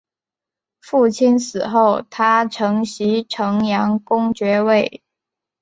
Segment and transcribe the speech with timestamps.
[0.81, 5.03] 父亲死后他承袭城阳公爵位。